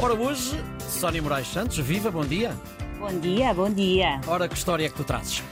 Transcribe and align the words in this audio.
Ora, 0.00 0.14
hoje, 0.14 0.52
Sónia 0.88 1.20
Moraes 1.20 1.48
Santos, 1.48 1.76
viva, 1.78 2.08
bom 2.08 2.24
dia. 2.24 2.56
Bom 3.00 3.18
dia, 3.18 3.52
bom 3.52 3.68
dia. 3.68 4.20
Ora, 4.28 4.48
que 4.48 4.54
história 4.54 4.86
é 4.86 4.88
que 4.88 4.94
tu 4.94 5.02
trazes? 5.02 5.42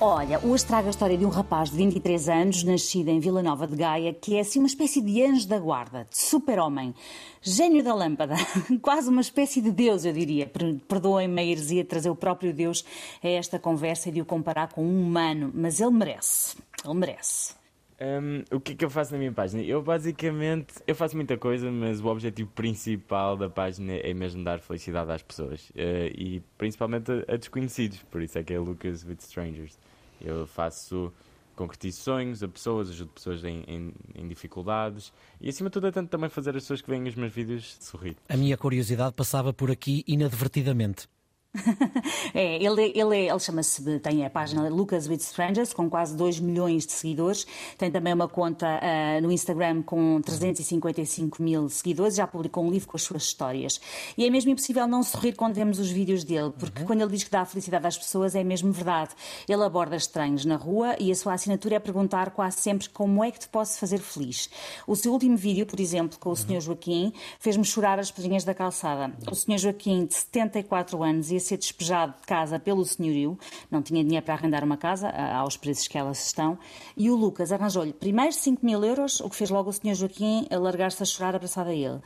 Olha, 0.00 0.40
hoje 0.42 0.64
trago 0.64 0.86
a 0.86 0.90
história 0.90 1.16
de 1.18 1.26
um 1.26 1.28
rapaz 1.28 1.70
de 1.70 1.76
23 1.76 2.28
anos, 2.30 2.64
nascido 2.64 3.10
em 3.10 3.20
Vila 3.20 3.42
Nova 3.42 3.66
de 3.66 3.76
Gaia, 3.76 4.14
que 4.14 4.38
é 4.38 4.40
assim 4.40 4.60
uma 4.60 4.66
espécie 4.66 5.02
de 5.02 5.22
anjo 5.22 5.46
da 5.46 5.58
guarda, 5.58 6.06
de 6.08 6.16
super-homem, 6.16 6.94
gênio 7.42 7.84
da 7.84 7.94
lâmpada, 7.94 8.34
quase 8.80 9.10
uma 9.10 9.20
espécie 9.20 9.60
de 9.60 9.70
Deus, 9.70 10.06
eu 10.06 10.12
diria. 10.14 10.50
Perdoem-me 10.88 11.42
a 11.42 11.44
heresia 11.44 11.82
de 11.82 11.88
trazer 11.90 12.08
o 12.08 12.16
próprio 12.16 12.54
Deus 12.54 12.82
a 13.22 13.28
esta 13.28 13.58
conversa 13.58 14.08
e 14.08 14.12
de 14.12 14.22
o 14.22 14.24
comparar 14.24 14.72
com 14.72 14.82
um 14.82 15.02
humano, 15.02 15.50
mas 15.54 15.80
ele 15.80 15.90
merece, 15.90 16.56
ele 16.82 16.94
merece. 16.94 17.61
Um, 18.00 18.56
o 18.56 18.60
que 18.60 18.72
é 18.72 18.74
que 18.74 18.84
eu 18.84 18.90
faço 18.90 19.12
na 19.12 19.18
minha 19.18 19.32
página? 19.32 19.62
Eu 19.62 19.82
basicamente 19.82 20.74
eu 20.86 20.94
faço 20.94 21.14
muita 21.16 21.36
coisa, 21.36 21.70
mas 21.70 22.00
o 22.00 22.06
objetivo 22.06 22.50
principal 22.50 23.36
da 23.36 23.48
página 23.48 23.92
é 23.92 24.12
mesmo 24.12 24.42
dar 24.42 24.58
felicidade 24.60 25.10
às 25.12 25.22
pessoas 25.22 25.70
uh, 25.70 26.12
e 26.16 26.42
principalmente 26.58 27.12
a, 27.12 27.34
a, 27.34 27.36
desconhecidos, 27.36 28.02
por 28.10 28.22
isso 28.22 28.38
é 28.38 28.42
que 28.42 28.52
é 28.52 28.58
Lucas 28.58 29.04
with 29.04 29.18
Strangers. 29.20 29.78
Eu 30.20 30.46
faço 30.46 31.12
concretizo 31.54 32.00
sonhos 32.00 32.42
a 32.42 32.48
pessoas, 32.48 32.90
ajudo 32.90 33.10
pessoas 33.12 33.44
em, 33.44 33.62
em, 33.68 33.92
em, 34.14 34.26
dificuldades 34.26 35.12
e 35.40 35.48
acima 35.48 35.68
de 35.68 35.74
tudo 35.74 35.86
é 35.86 35.92
tanto 35.92 36.08
também 36.08 36.30
fazer 36.30 36.50
as 36.50 36.62
pessoas 36.62 36.80
que 36.80 36.90
veem 36.90 37.06
os 37.06 37.14
meus 37.14 37.32
vídeos 37.32 37.76
sorrir. 37.80 38.16
A 38.28 38.36
minha 38.36 38.56
curiosidade 38.56 39.14
passava 39.14 39.52
por 39.52 39.70
aqui 39.70 40.02
inadvertidamente. 40.06 41.08
é, 42.32 42.56
ele, 42.62 42.92
ele, 42.94 43.28
ele 43.28 43.38
chama-se, 43.38 43.98
tem 44.00 44.24
a 44.24 44.30
página 44.30 44.68
Lucas 44.70 45.06
with 45.06 45.16
Strangers, 45.16 45.74
com 45.74 45.88
quase 45.88 46.16
2 46.16 46.40
milhões 46.40 46.86
de 46.86 46.92
seguidores. 46.92 47.46
Tem 47.76 47.90
também 47.90 48.14
uma 48.14 48.26
conta 48.26 48.66
uh, 48.66 49.20
no 49.20 49.30
Instagram 49.30 49.82
com 49.82 50.20
355 50.22 51.42
mil 51.42 51.68
seguidores. 51.68 52.14
Já 52.14 52.26
publicou 52.26 52.64
um 52.64 52.70
livro 52.70 52.88
com 52.88 52.96
as 52.96 53.02
suas 53.02 53.24
histórias. 53.24 53.80
E 54.16 54.24
é 54.24 54.30
mesmo 54.30 54.50
impossível 54.50 54.86
não 54.86 55.02
sorrir 55.02 55.34
quando 55.34 55.54
vemos 55.54 55.78
os 55.78 55.90
vídeos 55.90 56.24
dele, 56.24 56.52
porque 56.58 56.80
uhum. 56.80 56.86
quando 56.86 57.02
ele 57.02 57.10
diz 57.10 57.24
que 57.24 57.30
dá 57.30 57.44
felicidade 57.44 57.86
às 57.86 57.98
pessoas, 57.98 58.34
é 58.34 58.42
mesmo 58.42 58.72
verdade. 58.72 59.10
Ele 59.46 59.62
aborda 59.62 59.94
estranhos 59.94 60.46
na 60.46 60.56
rua 60.56 60.96
e 60.98 61.12
a 61.12 61.14
sua 61.14 61.34
assinatura 61.34 61.76
é 61.76 61.78
perguntar 61.78 62.30
quase 62.30 62.60
sempre 62.60 62.88
como 62.88 63.22
é 63.22 63.30
que 63.30 63.40
te 63.40 63.48
posso 63.48 63.78
fazer 63.78 63.98
feliz. 63.98 64.48
O 64.86 64.96
seu 64.96 65.12
último 65.12 65.36
vídeo, 65.36 65.66
por 65.66 65.78
exemplo, 65.78 66.18
com 66.18 66.30
o 66.30 66.36
Sr. 66.36 66.60
Joaquim, 66.60 67.12
fez-me 67.38 67.64
chorar 67.64 67.98
as 67.98 68.10
pedrinhas 68.10 68.44
da 68.44 68.54
calçada. 68.54 69.12
O 69.30 69.34
Sr. 69.34 69.58
Joaquim, 69.58 70.06
de 70.06 70.14
74 70.14 71.02
anos, 71.02 71.30
e 71.30 71.41
ser 71.42 71.58
despejado 71.58 72.14
de 72.20 72.26
casa 72.26 72.58
pelo 72.58 72.84
senhorio, 72.84 73.38
não 73.70 73.82
tinha 73.82 74.02
dinheiro 74.02 74.24
para 74.24 74.34
arrendar 74.34 74.64
uma 74.64 74.76
casa, 74.76 75.08
aos 75.08 75.56
preços 75.56 75.88
que 75.88 75.98
elas 75.98 76.26
estão, 76.26 76.58
e 76.96 77.10
o 77.10 77.16
Lucas 77.16 77.52
arranjou-lhe 77.52 77.92
primeiro 77.92 78.32
5 78.32 78.64
mil 78.64 78.84
euros, 78.84 79.20
o 79.20 79.28
que 79.28 79.36
fez 79.36 79.50
logo 79.50 79.70
o 79.70 79.72
senhor 79.72 79.94
Joaquim 79.94 80.46
largar-se 80.50 81.02
a 81.02 81.06
chorar 81.06 81.34
abraçado 81.34 81.70
a 81.70 81.74
ele. 81.74 82.00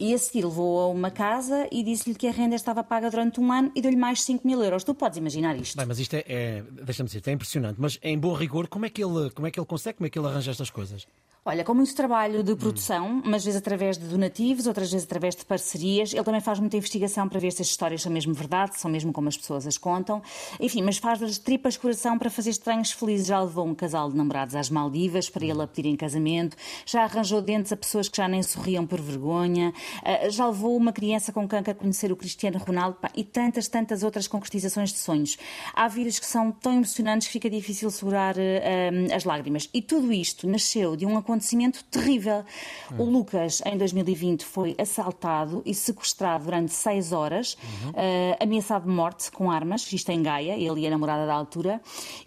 E 0.00 0.14
a 0.14 0.18
seguir 0.18 0.44
levou 0.44 0.80
a 0.80 0.88
uma 0.88 1.10
casa 1.10 1.66
e 1.72 1.82
disse-lhe 1.82 2.14
que 2.14 2.28
a 2.28 2.30
renda 2.30 2.54
estava 2.54 2.84
paga 2.84 3.10
durante 3.10 3.40
um 3.40 3.52
ano 3.52 3.72
e 3.74 3.82
deu-lhe 3.82 3.96
mais 3.96 4.22
5 4.22 4.46
mil 4.46 4.62
euros. 4.62 4.84
Tu 4.84 4.94
podes 4.94 5.18
imaginar 5.18 5.56
isto. 5.56 5.76
Bem, 5.76 5.86
mas 5.86 5.98
isto 5.98 6.14
é, 6.14 6.24
é 6.28 6.62
deixa-me 6.84 7.08
dizer, 7.08 7.22
é 7.26 7.32
impressionante. 7.32 7.80
Mas 7.80 7.98
em 8.02 8.16
bom 8.16 8.32
rigor, 8.32 8.68
como 8.68 8.86
é, 8.86 8.90
que 8.90 9.02
ele, 9.02 9.30
como 9.30 9.46
é 9.46 9.50
que 9.50 9.58
ele 9.58 9.66
consegue, 9.66 9.98
como 9.98 10.06
é 10.06 10.10
que 10.10 10.18
ele 10.18 10.28
arranja 10.28 10.52
estas 10.52 10.70
coisas? 10.70 11.06
Olha, 11.44 11.64
com 11.64 11.72
muito 11.72 11.94
trabalho 11.94 12.42
de 12.42 12.54
produção, 12.54 13.22
umas 13.24 13.44
vezes 13.44 13.58
através 13.58 13.96
de 13.96 14.06
donativos, 14.06 14.66
outras 14.66 14.90
vezes 14.90 15.06
através 15.06 15.34
de 15.34 15.44
parcerias. 15.44 16.12
Ele 16.12 16.24
também 16.24 16.40
faz 16.40 16.58
muita 16.58 16.76
investigação 16.76 17.28
para 17.28 17.40
ver 17.40 17.52
se 17.52 17.62
as 17.62 17.68
histórias 17.68 18.02
são 18.02 18.12
mesmo 18.12 18.34
verdade, 18.34 18.78
são 18.78 18.90
mesmo 18.90 19.12
como 19.12 19.28
as 19.28 19.36
pessoas 19.36 19.66
as 19.66 19.78
contam. 19.78 20.20
Enfim, 20.60 20.82
mas 20.82 20.98
faz 20.98 21.22
as 21.22 21.38
tripas 21.38 21.76
coração 21.76 22.18
para 22.18 22.28
fazer 22.28 22.50
estranhos 22.50 22.90
felizes. 22.92 23.28
Já 23.28 23.40
levou 23.40 23.66
um 23.66 23.74
casal 23.74 24.10
de 24.10 24.16
namorados 24.16 24.54
às 24.54 24.68
Maldivas 24.68 25.30
para 25.30 25.44
ele 25.46 25.62
a 25.62 25.66
pedir 25.66 25.88
em 25.88 25.96
casamento, 25.96 26.56
já 26.84 27.04
arranjou 27.04 27.40
dentes 27.40 27.72
a 27.72 27.76
pessoas 27.76 28.08
que 28.08 28.16
já 28.16 28.28
nem 28.28 28.42
sorriam 28.42 28.86
por 28.86 29.00
vergonha, 29.00 29.72
ah, 30.04 30.28
já 30.28 30.46
levou 30.46 30.76
uma 30.76 30.92
criança 30.92 31.32
com 31.32 31.48
cancro 31.48 31.72
a 31.72 31.74
conhecer 31.74 32.12
o 32.12 32.16
Cristiano 32.16 32.58
Ronaldo 32.58 32.98
e 33.14 33.24
tantas, 33.24 33.68
tantas 33.68 34.02
outras 34.02 34.28
concretizações 34.28 34.92
de 34.92 34.98
sonhos. 34.98 35.38
Há 35.74 35.88
vídeos 35.88 36.18
que 36.18 36.26
são 36.26 36.52
tão 36.52 36.74
emocionantes 36.74 37.26
que 37.28 37.32
fica 37.32 37.48
difícil 37.48 37.90
segurar 37.90 38.36
uh, 38.36 39.14
as 39.14 39.24
lágrimas. 39.24 39.68
E 39.72 39.80
tudo 39.80 40.12
isto 40.12 40.46
nasceu 40.46 40.96
de 40.96 41.06
um 41.06 41.16
acontecimento 41.28 41.84
terrível. 41.84 42.42
Uhum. 42.90 43.00
O 43.00 43.10
Lucas, 43.10 43.60
em 43.66 43.76
2020, 43.76 44.44
foi 44.44 44.74
assaltado 44.78 45.62
e 45.66 45.74
sequestrado 45.74 46.44
durante 46.44 46.72
seis 46.72 47.12
horas, 47.12 47.56
uhum. 47.62 47.90
uh, 47.90 48.36
ameaçado 48.40 48.88
de 48.88 48.94
morte 48.94 49.30
com 49.30 49.50
armas, 49.50 49.92
isto 49.92 50.10
em 50.10 50.22
Gaia, 50.22 50.54
ele 50.54 50.80
e 50.80 50.86
a 50.86 50.90
namorada 50.90 51.26
da 51.26 51.34
altura, 51.34 51.80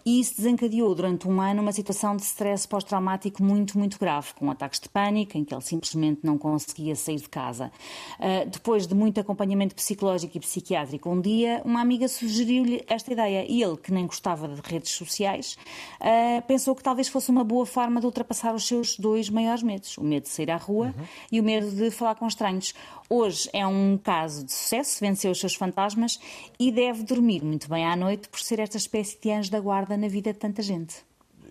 e 0.06 0.20
isso 0.20 0.36
desencadeou 0.36 0.94
durante 0.94 1.26
um 1.26 1.40
ano 1.40 1.62
uma 1.62 1.72
situação 1.72 2.16
de 2.16 2.22
stress 2.22 2.66
pós-traumático 2.66 3.42
muito, 3.42 3.76
muito 3.76 3.98
grave, 3.98 4.28
com 4.34 4.50
ataques 4.50 4.78
de 4.78 4.88
pânico, 4.88 5.36
em 5.36 5.44
que 5.44 5.52
ele 5.52 5.62
simplesmente 5.62 6.20
não 6.22 6.38
conseguia 6.38 6.94
sair 6.94 7.16
de 7.16 7.28
casa. 7.28 7.72
Uh, 8.18 8.48
depois 8.48 8.86
de 8.86 8.94
muito 8.94 9.18
acompanhamento 9.18 9.74
psicológico 9.74 10.36
e 10.36 10.40
psiquiátrico, 10.40 11.10
um 11.10 11.20
dia 11.20 11.60
uma 11.64 11.80
amiga 11.80 12.06
sugeriu-lhe 12.06 12.84
esta 12.86 13.12
ideia 13.12 13.44
e 13.48 13.62
ele, 13.62 13.76
que 13.76 13.92
nem 13.92 14.06
gostava 14.06 14.46
de 14.46 14.60
redes 14.62 14.92
sociais, 14.92 15.56
uh, 16.00 16.42
pensou 16.46 16.74
que 16.76 16.82
talvez 16.82 17.08
fosse 17.08 17.30
uma 17.30 17.42
boa 17.42 17.66
forma 17.66 17.98
de 18.00 18.06
ultrapassar 18.06 18.54
os 18.54 18.66
seus 18.66 18.91
dois 18.96 19.28
maiores 19.28 19.62
medos: 19.62 19.96
o 19.98 20.04
medo 20.04 20.24
de 20.24 20.28
sair 20.28 20.50
à 20.50 20.56
rua 20.56 20.86
uhum. 20.86 21.04
e 21.30 21.40
o 21.40 21.44
medo 21.44 21.70
de 21.70 21.90
falar 21.90 22.14
com 22.14 22.26
estranhos. 22.26 22.74
Hoje 23.08 23.48
é 23.52 23.66
um 23.66 23.98
caso 23.98 24.44
de 24.44 24.52
sucesso, 24.52 25.00
venceu 25.00 25.30
os 25.30 25.40
seus 25.40 25.54
fantasmas 25.54 26.18
e 26.58 26.72
deve 26.72 27.02
dormir 27.02 27.44
muito 27.44 27.68
bem 27.68 27.84
à 27.84 27.94
noite 27.94 28.28
por 28.28 28.40
ser 28.40 28.58
esta 28.58 28.76
espécie 28.76 29.20
de 29.20 29.30
anjo 29.30 29.50
da 29.50 29.60
guarda 29.60 29.96
na 29.96 30.08
vida 30.08 30.32
de 30.32 30.38
tanta 30.38 30.62
gente. 30.62 31.04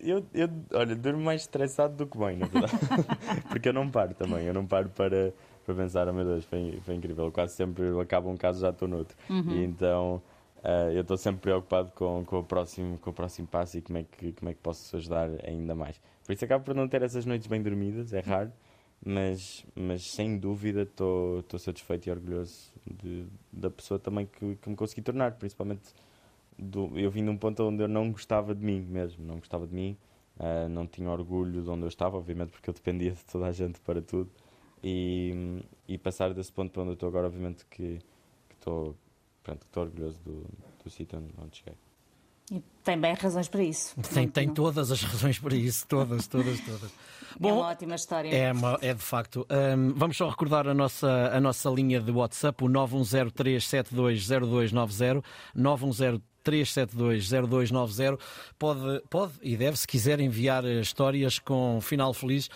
Eu, 0.03 0.25
eu 0.34 0.50
olha, 0.74 0.96
durmo 0.96 1.22
mais 1.22 1.41
estressado 1.41 1.96
do 1.96 2.07
que 2.07 2.18
bem, 2.18 2.38
na 2.38 2.47
verdade. 2.47 2.74
Porque 3.50 3.69
eu 3.69 3.74
não 3.74 3.90
paro 3.90 4.16
também, 4.16 4.46
eu 4.46 4.53
não 4.53 4.66
paro 4.66 4.90
para, 4.90 5.31
para 5.63 5.75
pensar, 5.75 6.07
oh 6.07 6.13
meu 6.13 6.25
Deus, 6.25 6.46
foi, 6.46 6.80
foi 6.84 6.96
incrível. 6.96 7.31
Quase 7.31 7.56
sempre 7.56 7.84
acaba 8.01 8.28
um 8.28 8.35
caso 8.35 8.62
já 8.62 8.69
estou 8.72 8.88
noutro. 8.88 9.16
Uhum. 9.30 9.51
E 9.51 9.63
então. 9.63 10.22
Uh, 10.64 10.92
eu 10.94 11.02
estou 11.02 11.18
sempre 11.18 11.42
preocupado 11.42 11.92
com, 11.94 12.24
com, 12.24 12.40
o 12.40 12.44
próximo, 12.44 12.98
com 13.00 13.10
o 13.10 13.14
próximo 13.14 13.48
passo 13.48 13.80
e 13.80 13.82
como 13.82 13.98
é, 13.98 14.04
que, 14.04 14.32
como 14.34 14.50
é 14.50 14.54
que 14.54 14.60
posso 14.60 14.96
ajudar 14.96 15.30
ainda 15.44 15.74
mais. 15.74 16.00
Por 16.24 16.34
isso 16.34 16.46
acabo 16.46 16.64
por 16.64 16.76
não 16.76 16.88
ter 16.88 17.02
essas 17.02 17.26
noites 17.26 17.48
bem 17.48 17.62
dormidas, 17.64 18.14
é 18.14 18.20
raro, 18.20 18.52
mas, 19.04 19.66
mas 19.76 20.04
sem 20.12 20.38
dúvida 20.38 20.84
estou 20.84 21.44
satisfeito 21.58 22.08
e 22.08 22.12
orgulhoso 22.12 22.72
de, 22.86 23.26
da 23.52 23.72
pessoa 23.72 24.00
também 24.00 24.28
que, 24.28 24.56
que 24.56 24.70
me 24.70 24.76
consegui 24.76 25.02
tornar, 25.02 25.32
principalmente 25.34 25.82
do, 26.58 26.92
eu 26.98 27.10
vim 27.10 27.24
de 27.24 27.32
um 27.32 27.38
ponto 27.38 27.64
onde 27.64 27.82
eu 27.82 27.88
não 27.88 28.12
gostava 28.12 28.54
de 28.54 28.64
mim 28.64 28.82
mesmo, 28.82 29.26
não 29.26 29.38
gostava 29.38 29.66
de 29.66 29.74
mim, 29.74 29.98
uh, 30.38 30.70
não 30.70 30.86
tinha 30.86 31.10
orgulho 31.10 31.64
de 31.64 31.70
onde 31.72 31.84
eu 31.84 31.88
estava, 31.88 32.18
obviamente 32.18 32.52
porque 32.52 32.70
eu 32.70 32.74
dependia 32.74 33.14
de 33.14 33.26
toda 33.26 33.48
a 33.48 33.52
gente 33.52 33.80
para 33.80 34.00
tudo, 34.00 34.30
e, 34.84 35.64
e 35.88 35.98
passar 35.98 36.34
desse 36.36 36.52
ponto 36.52 36.72
para 36.72 36.84
onde 36.84 36.92
eu 36.92 36.94
estou 36.94 37.10
agora, 37.10 37.26
obviamente 37.26 37.66
que 37.66 38.00
estou 38.54 38.96
pronto, 39.44 39.66
estou 39.66 39.84
orgulhoso 39.84 40.19
do, 40.24 40.46
do 40.84 40.90
sítio 40.90 41.19
onde, 41.19 41.34
onde 41.38 41.57
cheguei. 41.57 41.75
E 42.52 42.62
tem 42.84 43.00
bem 43.00 43.13
razões 43.13 43.47
para 43.47 43.63
isso. 43.63 43.96
Tem, 44.13 44.28
tem 44.28 44.53
todas 44.53 44.91
as 44.91 45.02
razões 45.02 45.40
para 45.40 45.56
isso, 45.56 45.88
todas, 45.88 46.28
todas, 46.28 46.59
todas. 46.59 46.91
Bom, 47.40 47.50
é 47.50 47.53
uma 47.53 47.68
ótima 47.68 47.96
história. 47.96 48.28
É, 48.30 48.51
uma, 48.51 48.78
é 48.81 48.94
de 48.94 49.01
facto. 49.01 49.47
Um, 49.50 49.94
vamos 49.94 50.18
só 50.18 50.28
recordar 50.28 50.68
a 50.68 50.74
nossa, 50.74 51.31
a 51.34 51.40
nossa 51.40 51.69
linha 51.69 52.01
de 52.01 52.12
WhatsApp, 52.12 52.62
o 52.62 52.68
91037209290, 52.68 55.24
91037209290. 56.44 58.19
Pode, 58.59 59.01
pode 59.09 59.31
e 59.41 59.56
deve, 59.56 59.78
se 59.78 59.88
quiser, 59.88 60.19
enviar 60.19 60.66
histórias 60.66 61.40
com 61.40 61.80
final 61.80 62.13
feliz 62.13 62.50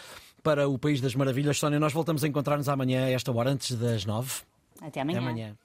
para 0.44 0.68
o 0.68 0.78
País 0.78 1.00
das 1.00 1.16
Maravilhas. 1.16 1.58
Sónia, 1.58 1.80
nós 1.80 1.94
voltamos 1.94 2.22
a 2.26 2.28
encontrar-nos 2.28 2.68
amanhã, 2.68 3.06
a 3.06 3.12
esta 3.12 3.32
hora, 3.32 3.50
antes 3.50 3.74
das 3.76 4.06
nove. 4.06 4.42
Até 4.82 5.00
amanhã. 5.00 5.20
Até 5.20 5.28
amanhã. 5.28 5.58